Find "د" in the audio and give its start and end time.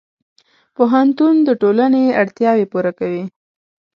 1.47-1.49